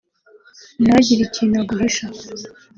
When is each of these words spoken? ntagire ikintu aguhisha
ntagire 0.83 1.21
ikintu 1.27 1.55
aguhisha 1.63 2.05